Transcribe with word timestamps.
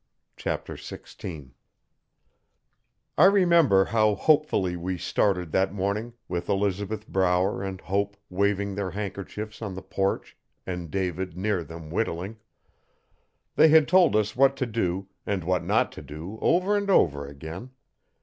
Chapter 0.35 0.77
16 0.77 1.53
I 3.19 3.25
remember 3.25 3.85
how 3.85 4.15
hopefully 4.15 4.75
we 4.75 4.97
started 4.97 5.51
that 5.51 5.75
morning 5.75 6.13
with 6.27 6.49
Elizabeth 6.49 7.07
Brower 7.07 7.61
and 7.61 7.79
Hope 7.81 8.17
waving 8.27 8.73
their 8.73 8.89
handkerchiefs 8.89 9.61
on 9.61 9.75
the 9.75 9.83
porch 9.83 10.35
and 10.65 10.89
David 10.89 11.37
near 11.37 11.63
them 11.63 11.91
whittling. 11.91 12.39
They 13.55 13.67
had 13.67 13.87
told 13.87 14.15
us 14.15 14.35
what 14.35 14.57
to 14.57 14.65
do 14.65 15.07
and 15.27 15.43
what 15.43 15.63
not 15.63 15.91
to 15.91 16.01
do 16.01 16.39
over 16.41 16.75
and 16.75 16.89
over 16.89 17.27
again. 17.27 17.69